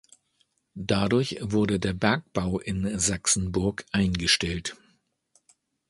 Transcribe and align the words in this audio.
Dadurch 0.73 1.37
wurde 1.41 1.79
der 1.79 1.93
Bergbau 1.93 2.57
in 2.59 2.97
Sachsenburg 2.97 3.85
eingestellt. 3.91 4.75